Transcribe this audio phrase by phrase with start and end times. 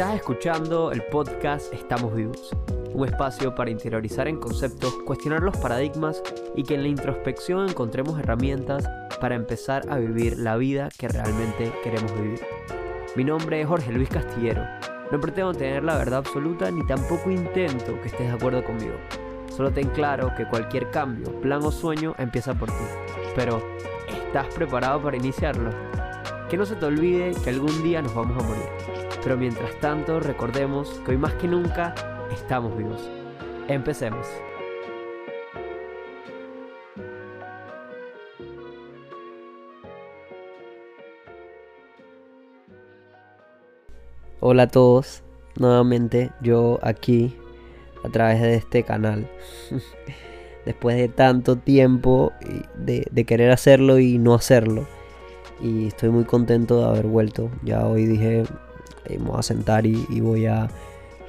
[0.00, 2.56] Estás escuchando el podcast Estamos Vivos,
[2.94, 6.22] un espacio para interiorizar en conceptos, cuestionar los paradigmas
[6.56, 8.88] y que en la introspección encontremos herramientas
[9.20, 12.40] para empezar a vivir la vida que realmente queremos vivir.
[13.14, 14.64] Mi nombre es Jorge Luis Castillero.
[15.12, 18.94] No pretendo tener la verdad absoluta ni tampoco intento que estés de acuerdo conmigo.
[19.54, 22.84] Solo ten claro que cualquier cambio, plan o sueño empieza por ti.
[23.36, 23.62] Pero,
[24.08, 25.68] ¿estás preparado para iniciarlo?
[26.48, 29.09] Que no se te olvide que algún día nos vamos a morir.
[29.22, 31.94] Pero mientras tanto, recordemos que hoy más que nunca
[32.32, 33.08] estamos vivos.
[33.68, 34.26] Empecemos.
[44.42, 45.22] Hola a todos,
[45.56, 47.36] nuevamente yo aquí
[48.02, 49.28] a través de este canal.
[50.64, 52.32] Después de tanto tiempo
[52.74, 54.86] de, querer hacerlo y no hacerlo.
[55.60, 57.50] Y estoy muy contento de haber vuelto.
[57.62, 58.44] Ya hoy dije,
[59.08, 60.68] me voy a sentar y, y, voy a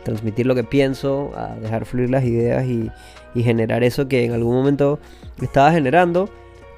[0.04, 2.90] transmitir lo que pienso, a dejar fluir las ideas y,
[3.36, 5.00] y generar eso que en algún momento
[5.42, 6.30] estaba generando,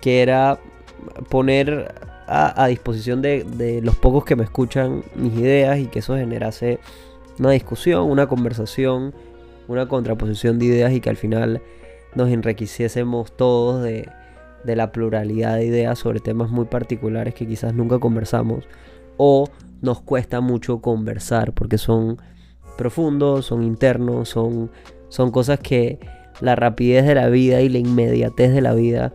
[0.02, 0.59] que era
[1.30, 1.94] poner
[2.28, 6.16] a, a disposición de, de, los pocos que me escuchan mis ideas y que eso
[6.16, 6.80] generase
[7.39, 9.14] una discusión, una conversación,
[9.67, 11.62] una contraposición de ideas y que al final
[12.16, 14.10] nos enriqueciésemos todos de,
[14.64, 18.66] de la pluralidad de ideas sobre temas muy particulares que quizás nunca conversamos
[19.17, 19.50] o
[19.81, 22.17] nos cuesta mucho conversar porque son
[22.78, 24.72] profundos, son internos, son,
[25.09, 26.00] son cosas que
[26.42, 29.14] la rapidez de la vida y la inmediatez de la vida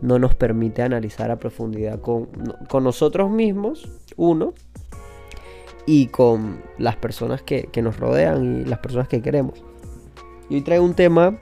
[0.00, 2.28] no nos permite analizar a profundidad con,
[2.68, 4.54] con nosotros mismos, uno,
[5.86, 9.62] y con las personas que, que, nos rodean y las personas que queremos.
[10.50, 11.38] Y hoy traigo un tema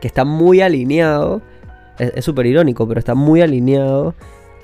[0.00, 1.40] que está muy alineado,
[1.98, 4.14] es súper irónico, pero está muy alineado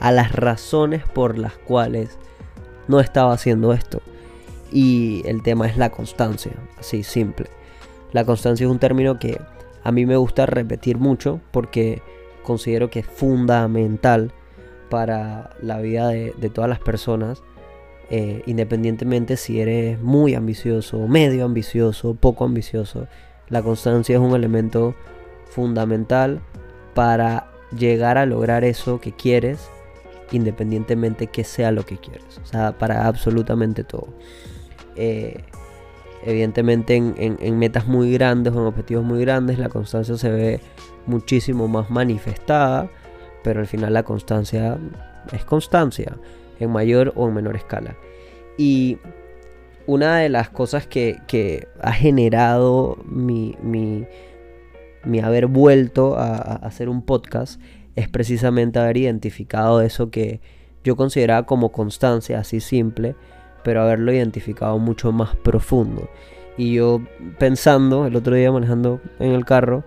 [0.02, 2.18] a las razones por las cuales
[2.88, 4.02] no estaba haciendo esto.
[4.72, 7.46] Y el tema es la constancia, así simple.
[8.10, 9.40] La constancia es un término que
[9.84, 12.02] a mí me gusta repetir mucho porque
[12.42, 14.32] considero que es fundamental
[14.90, 17.40] para la vida de, todas las personas,
[18.10, 23.06] eh, independientemente si eres muy ambicioso, medio ambicioso, poco ambicioso.
[23.48, 24.96] La constancia es un elemento
[25.44, 26.40] fundamental
[26.92, 29.70] para llegar a lograr eso que quieres
[30.32, 32.38] independientemente que sea lo que quieres.
[32.42, 34.08] O sea, para absolutamente todo.
[34.96, 35.44] Eh,
[36.24, 40.60] evidentemente en, metas muy grandes o en objetivos muy grandes la constancia se ve
[41.06, 42.88] muchísimo más manifestada,
[43.42, 44.78] pero al final la constancia
[45.32, 46.16] es constancia,
[46.60, 47.96] en mayor o en menor escala.
[48.56, 48.98] Y
[49.86, 54.06] una de las cosas que, que ha generado mi, mi,
[55.04, 57.60] mi, haber vuelto a, a hacer un podcast
[57.96, 60.40] es precisamente haber identificado eso que
[60.84, 63.14] yo consideraba como constancia, así simple,
[63.62, 66.08] pero haberlo identificado mucho más profundo.
[66.56, 67.00] Y yo
[67.38, 69.84] pensando, el otro día manejando en el carro,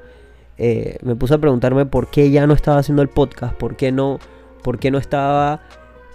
[0.58, 3.92] eh, me puse a preguntarme por qué ya no estaba haciendo el podcast, por qué
[3.92, 4.20] no,
[4.64, 5.62] por qué no estaba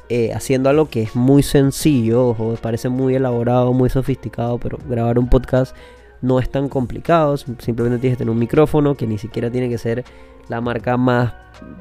[0.09, 5.19] eh, haciendo algo que es muy sencillo, ojo, parece muy elaborado, muy sofisticado, pero grabar
[5.19, 5.77] un podcast
[6.23, 9.79] no es tan complicado, simplemente tienes que tener un micrófono que ni siquiera tiene que
[9.79, 10.05] ser
[10.51, 11.33] la marca más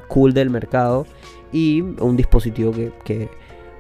[0.08, 1.06] cool del mercado
[1.52, 3.30] y un dispositivo que, que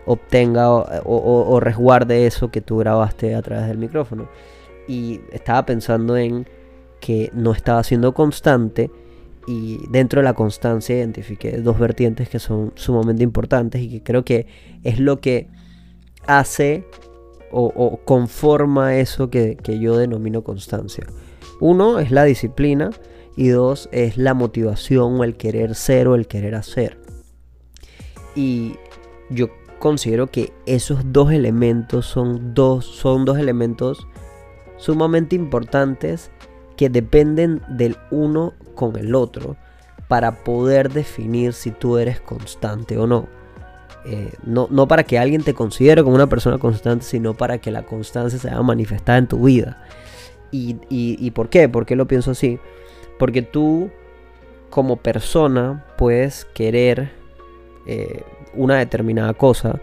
[0.05, 4.27] obtenga o, resguarde eso que tú grabaste a través del micrófono.
[4.88, 6.47] Y estaba pensando en
[7.00, 8.89] que no estaba siendo constante
[9.47, 14.25] y dentro de la constancia identifiqué dos vertientes que son sumamente importantes y que creo
[14.25, 14.47] que
[14.83, 15.47] es lo que
[16.25, 16.85] hace
[17.51, 21.06] o, o conforma eso que, que yo denomino constancia.
[21.59, 22.89] Uno es la disciplina
[23.39, 27.00] y dos es la motivación o el querer ser o el querer hacer.
[28.35, 28.75] Y
[29.29, 29.47] yo
[29.79, 34.05] considero que esos dos elementos son dos, son dos elementos
[34.75, 36.31] sumamente importantes
[36.75, 39.56] que dependen del uno con el otro
[40.09, 43.29] para poder definir si tú eres constante o no.
[44.03, 47.71] Eh, no, no para que alguien te considere como una persona constante, sino para que
[47.71, 49.81] la constancia se vea manifestada en tu vida.
[50.51, 51.69] ¿Y, y, y por qué?
[51.69, 52.59] ¿Por qué lo pienso así?
[53.19, 53.92] Porque tú
[54.71, 57.12] como persona puedes querer
[57.86, 58.24] eh,
[58.54, 59.80] una determinada cosa,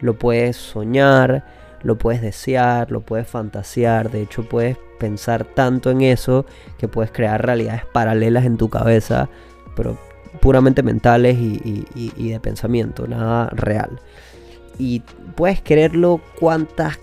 [0.00, 1.44] lo puedes soñar,
[1.82, 6.44] lo puedes desear, lo puedes fantasear, de hecho puedes pensar tanto en eso
[6.78, 9.28] que puedes crear realidades paralelas en tu cabeza,
[9.76, 9.96] pero
[10.40, 14.00] puramente mentales y, de pensamiento, nada real.
[14.78, 15.00] Y
[15.36, 16.98] puedes quererlo cuantas,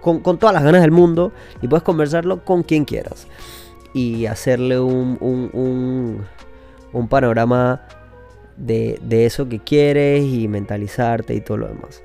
[0.00, 3.26] con, con todas las ganas del mundo y puedes conversarlo con quien quieras
[3.94, 6.24] y hacerle un, un,
[6.92, 7.82] un, panorama
[8.56, 12.02] de, de, eso que quieres y mentalizarte y todo lo demás.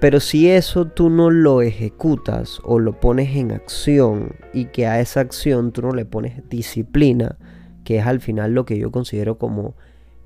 [0.00, 5.00] Pero si eso tú no lo ejecutas o lo pones en acción y que a
[5.00, 7.36] esa acción tú no le pones disciplina,
[7.84, 9.74] que es al final lo que yo considero como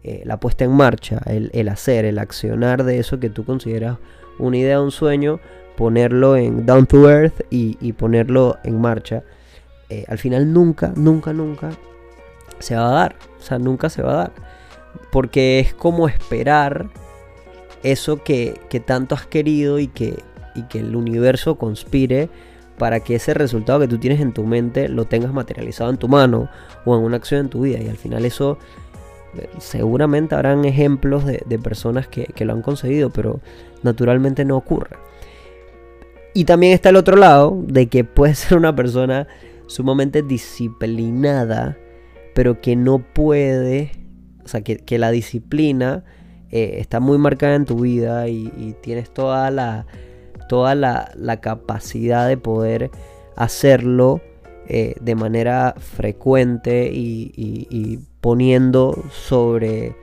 [0.07, 3.97] eh, la puesta en marcha, el, hacer, el accionar de eso que tú consideras
[4.39, 5.41] una idea, un sueño,
[5.79, 9.23] ponerlo en down to earth y, ponerlo en marcha,
[9.89, 11.71] eh, al final nunca, nunca, nunca
[12.59, 13.17] se va a dar.
[13.39, 14.33] O sea, nunca se va a dar.
[15.11, 16.87] Porque es como esperar
[17.83, 20.19] eso que, tanto has querido y que,
[20.55, 22.29] y que el universo conspire
[22.79, 26.09] para que ese resultado que tú tienes en tu mente lo tengas materializado en tu
[26.09, 26.49] mano
[26.85, 27.79] o en una acción en tu vida.
[27.81, 28.59] Y al final eso
[29.37, 33.41] eh, seguramente habrán ejemplos de, personas que, que, lo han conseguido, pero
[33.83, 34.97] naturalmente no ocurre.
[36.33, 39.29] Y también está el otro lado de que puedes ser una persona
[39.67, 41.77] sumamente disciplinada,
[42.35, 43.93] pero que no puede,
[44.45, 46.05] o sea, que, la disciplina
[46.51, 49.87] eh, está muy marcada en tu vida y, tienes toda la,
[50.49, 52.91] toda la, capacidad de poder
[53.37, 54.21] hacerlo
[54.69, 59.95] eh, de manera frecuente y, poniendo sobre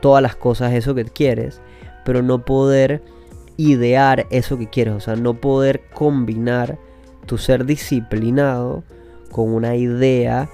[0.00, 1.62] todas las cosas eso que quieres,
[2.04, 3.02] pero no poder
[3.56, 6.78] idear eso que quieres, o sea, no poder combinar
[7.24, 8.84] tu ser disciplinado
[9.32, 10.48] con una idea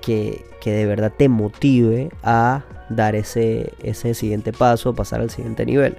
[0.00, 5.96] que, de verdad te motive a dar ese, ese siguiente paso, pasar al siguiente nivel.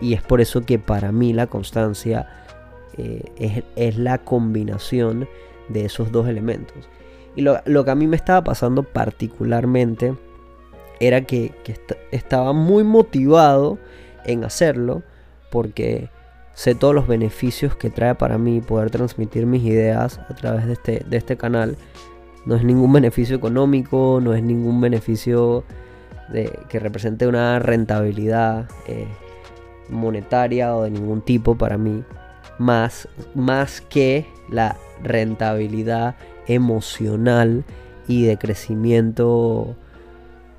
[0.00, 2.28] Y es por eso que para mí la constancia
[2.98, 5.28] eh, es, la combinación
[5.68, 6.88] de esos dos elementos.
[7.34, 10.14] Y lo, que a mí me estaba pasando particularmente
[11.00, 11.52] era que,
[12.10, 13.78] estaba muy motivado
[14.24, 15.02] en hacerlo
[15.50, 16.08] porque
[16.56, 20.72] sé todos los beneficios que trae para mí poder transmitir mis ideas a través de
[20.72, 21.76] este, de este canal.
[22.46, 25.64] No es ningún beneficio económico, no es ningún beneficio
[26.32, 29.06] de, que represente una rentabilidad eh,
[29.90, 32.02] monetaria o de ningún tipo para mí.
[32.58, 36.16] Más, más que la rentabilidad
[36.46, 37.64] emocional
[38.08, 39.76] y de crecimiento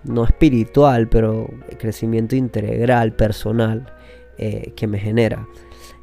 [0.04, 1.50] no espiritual, pero
[1.80, 3.92] crecimiento integral, personal,
[4.38, 5.48] eh, que me genera.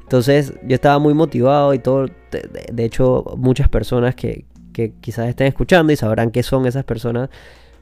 [0.04, 2.06] Entonces yo estaba muy motivado y todo.
[2.30, 4.44] De, hecho, muchas personas que,
[5.00, 7.30] quizás estén escuchando y sabrán qué son esas personas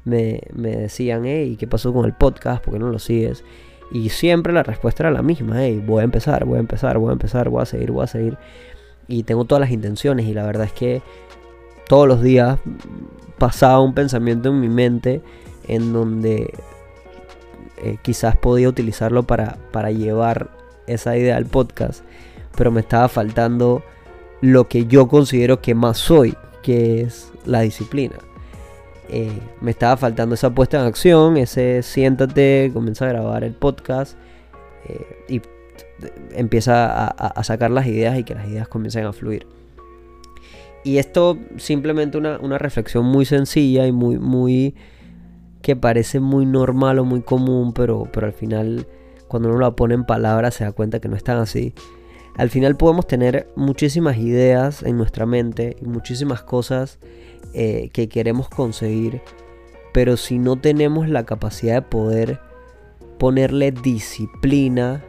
[0.05, 2.65] me, decían, hey, ¿qué pasó con el podcast?
[2.65, 3.45] ¿Por qué no lo sigues?
[3.91, 7.11] Y siempre la respuesta era la misma, hey, voy a empezar, voy a empezar, voy
[7.11, 8.39] a empezar, voy a seguir, voy a seguir.
[9.09, 11.03] Y tengo todas las intenciones y la verdad es que
[11.89, 12.59] todos los días
[13.39, 15.23] pasaba un pensamiento en mi mente
[15.67, 16.55] en donde
[17.83, 22.05] eh, quizás podía utilizarlo para, para llevar esa idea al podcast,
[22.57, 23.83] pero me estaba faltando
[24.41, 28.17] lo que yo considero que más soy, que es la disciplina.
[29.09, 34.17] Eh, me estaba faltando esa puesta en acción, ese siéntate, comienza a grabar el podcast
[34.89, 35.43] eh, y
[36.35, 39.47] empieza a, sacar las ideas y que las ideas comiencen a fluir.
[40.85, 44.75] Y esto simplemente una, una reflexión muy sencilla y muy, muy
[45.63, 48.87] que parece muy normal o muy común, pero, pero al final
[49.33, 51.73] cuando uno la pone en palabras se da cuenta que no es tan así.
[52.37, 56.99] Al final podemos tener muchísimas ideas en nuestra mente y muchísimas cosas
[57.55, 59.23] eh, que queremos conseguir,
[59.95, 62.41] pero si no tenemos la capacidad de poder
[63.19, 65.03] ponerle disciplina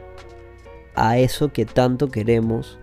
[0.94, 2.78] a eso que tanto queremos,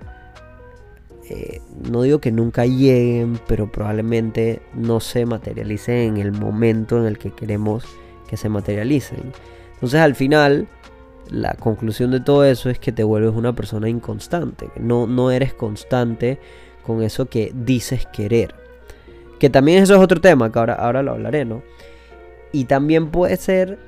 [1.27, 7.07] eh, no digo que nunca lleguen, pero probablemente no se materialicen en el momento en
[7.07, 7.83] el que queremos
[8.27, 9.33] que se materialicen.
[9.73, 10.67] Entonces al final
[11.29, 15.53] la conclusión de todo eso es que te vuelves una persona inconstante, no, no eres
[15.53, 16.39] constante
[16.85, 18.55] con eso que dices querer.
[19.39, 21.63] Que también eso es otro tema, que ahora, ahora lo hablaré, ¿no?
[22.51, 23.79] Y también puede ser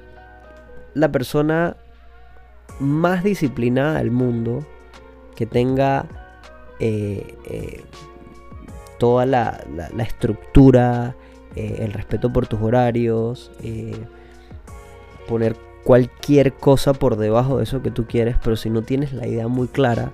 [0.94, 1.75] la persona
[2.80, 4.66] más disciplinada del mundo,
[5.36, 6.06] que tenga
[6.80, 7.84] eh, eh,
[9.00, 9.63] toda la,
[10.00, 11.16] estructura,
[11.56, 13.52] eh, el respeto por tus horarios,
[15.28, 19.28] poner cualquier cosa por debajo de eso que tú quieres, pero si no tienes la
[19.28, 20.12] idea muy clara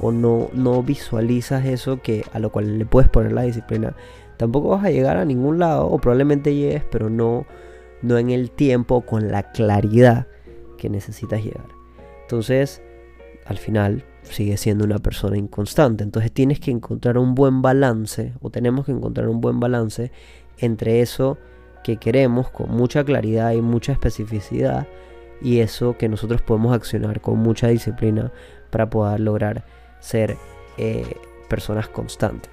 [0.00, 3.94] o no, no visualizas eso que a lo cual le puedes poner la disciplina,
[4.36, 7.46] tampoco vas a llegar a ningún lado o probablemente llegues, pero no,
[8.02, 10.26] no en el tiempo con la claridad
[10.78, 11.66] que necesitas llegar.
[12.22, 12.82] Entonces,
[13.46, 16.02] al final sigue siendo una persona inconstante.
[16.02, 20.10] Entonces tienes que encontrar un buen balance o tenemos que encontrar un buen balance
[20.58, 21.38] entre eso
[21.84, 24.88] que queremos con mucha claridad y mucha especificidad
[25.40, 28.32] y eso que nosotros podemos accionar con mucha disciplina
[28.70, 29.64] para poder lograr
[30.00, 30.36] ser
[30.78, 31.16] eh,
[31.48, 32.50] personas constantes.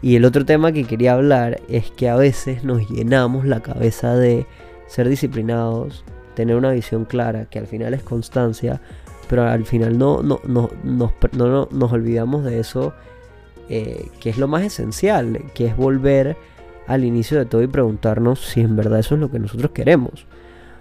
[0.00, 4.16] Y el otro tema que quería hablar es que a veces nos llenamos la cabeza
[4.16, 4.46] de
[4.86, 6.04] ser disciplinados,
[6.34, 8.80] tener una visión clara, que al final es constancia,
[9.28, 12.94] pero al final no, no, no, nos, no nos olvidamos de eso,
[13.68, 16.36] eh, que es lo más esencial, que es volver
[16.86, 20.26] al inicio de todo y preguntarnos si en verdad eso es lo que nosotros queremos.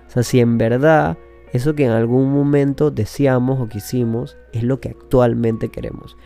[0.08, 1.18] O sea, si en verdad
[1.54, 6.18] eso que en algún momento deseamos o quisimos es lo que actualmente queremos.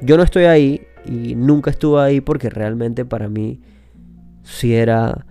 [0.00, 3.60] Yo no estoy ahí y nunca estuve ahí porque realmente para mí
[4.42, 5.26] sí era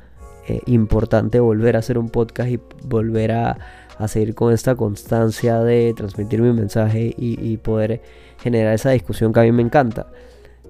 [0.47, 3.57] eh, importante volver a hacer un podcast y volver a,
[4.07, 8.01] seguir con esta constancia de transmitir mi mensaje y, poder
[8.41, 10.07] generar esa discusión que a mí me encanta.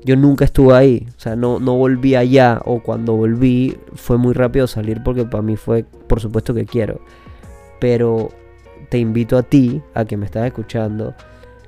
[0.05, 4.33] Yo nunca estuve ahí, o sea, no, no volví allá o cuando volví fue muy
[4.33, 6.99] rápido salir porque para mí fue, por supuesto que quiero.
[7.79, 8.29] Pero
[8.89, 11.15] te invito a ti, a que me estás escuchando,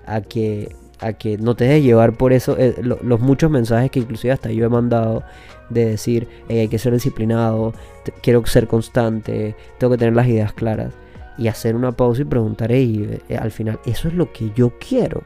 [0.05, 3.99] a que a que no te dejes llevar por eso, eh, los muchos mensajes que
[3.99, 5.23] inclusive hasta yo he mandado
[5.69, 7.73] de decir, hay que ser disciplinado,
[8.21, 10.93] quiero ser constante, tengo que tener las ideas claras.
[11.37, 15.21] Y hacer una pausa y preguntar, eh, al final, eso es lo que yo quiero.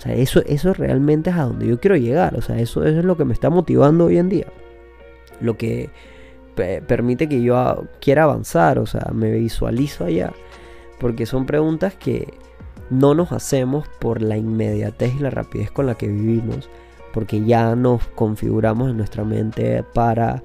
[0.00, 2.36] O sea, eso, eso realmente es a donde yo quiero llegar.
[2.36, 4.46] O sea, eso, eso es lo que me está motivando hoy en día.
[5.40, 5.90] Lo que
[6.54, 8.78] permite que yo quiera avanzar.
[8.78, 10.32] O sea, me visualizo allá.
[10.98, 12.26] Porque son preguntas que,
[12.90, 16.68] no nos hacemos por la inmediatez y la rapidez con la que vivimos,
[17.14, 20.42] porque ya nos configuramos en nuestra mente para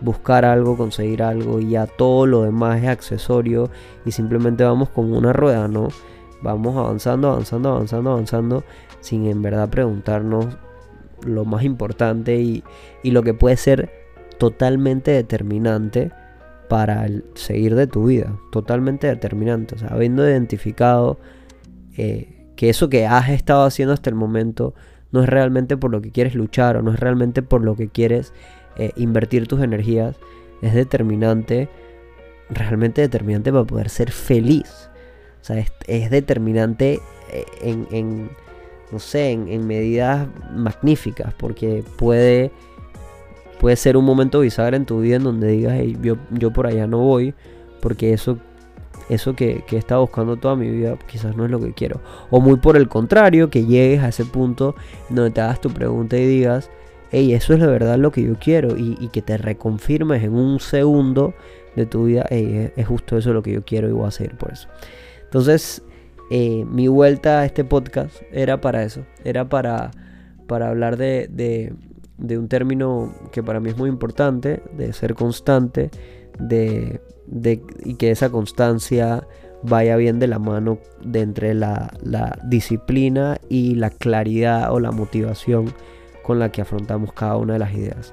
[0.00, 3.70] buscar algo, conseguir algo y ya todo lo demás es accesorio
[4.04, 5.88] y simplemente vamos como una rueda, ¿no?
[6.42, 8.64] Vamos avanzando, avanzando, avanzando, avanzando
[9.00, 10.56] sin en verdad preguntarnos
[11.24, 12.64] lo más importante y,
[13.02, 13.90] y lo que puede ser
[14.38, 16.10] totalmente determinante
[16.68, 21.18] para el seguir de tu vida, totalmente determinante, o sea, habiendo identificado
[21.96, 24.74] eh, que eso que has estado haciendo hasta el momento
[25.12, 27.88] no es realmente por lo que quieres luchar o no es realmente por lo que
[27.88, 28.32] quieres
[28.76, 30.16] eh, invertir tus energías,
[30.62, 31.68] es determinante,
[32.48, 34.89] realmente determinante para poder ser feliz.
[35.40, 37.00] O sea, es, determinante
[37.32, 38.30] eh, en,
[38.92, 42.50] no sé, en, medidas magníficas, porque puede,
[43.58, 46.86] puede ser un momento bisagra en tu vida en donde digas, yo, yo por allá
[46.86, 47.34] no voy,
[47.80, 48.38] porque eso
[49.08, 52.00] eso que, que he estado buscando toda mi vida quizás no es lo que quiero.
[52.30, 54.76] O muy por el contrario, que llegues a ese punto
[55.08, 56.70] donde te hagas tu pregunta y digas,
[57.10, 58.76] hey, eso es de verdad lo que yo quiero.
[58.76, 61.34] Y, que te reconfirmes en un segundo
[61.74, 64.36] de tu vida, hey, es, justo eso lo que yo quiero y voy a seguir
[64.36, 64.68] por eso.
[65.30, 65.82] Entonces,
[66.30, 69.90] eh, mi vuelta a este podcast era para eso, era para,
[70.46, 71.72] para hablar de, de,
[72.18, 75.90] de un término que para mí es muy importante, de ser constante,
[76.38, 77.00] de
[77.84, 79.26] y que esa constancia
[79.62, 81.90] vaya bien de la mano de entre la,
[82.44, 85.72] disciplina y la claridad o la motivación
[86.22, 88.12] con la que afrontamos cada una de las ideas.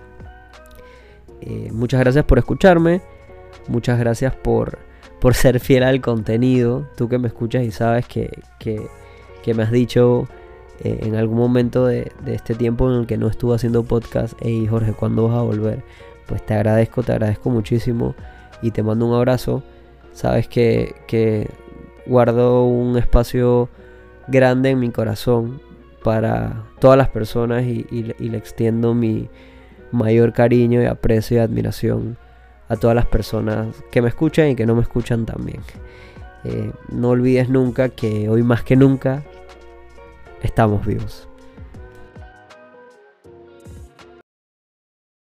[1.42, 3.02] Eh, muchas gracias por escucharme,
[3.68, 4.80] muchas gracias por,
[5.20, 8.30] por ser fiel al contenido, tú que me escuchas y sabes que,
[9.54, 10.28] me has dicho
[10.84, 14.68] eh, en algún momento de, este tiempo en el que no estuve haciendo podcast, hey
[14.70, 15.84] Jorge, ¿cuándo vas a volver?
[16.28, 18.14] Pues te agradezco, te agradezco muchísimo
[18.62, 19.64] y te mando un abrazo.
[20.12, 21.50] Sabes que,
[22.06, 23.70] guardo un espacio
[24.28, 25.62] grande en mi corazón
[26.04, 27.86] para todas las personas y,
[28.20, 29.30] le extiendo mi
[29.92, 32.18] mayor cariño y aprecio y admiración
[32.70, 35.62] a todas las personas que me escuchan y que no me escuchan también.
[36.44, 39.24] Eh, no olvides nunca que hoy más que nunca
[40.42, 41.28] estamos vivos.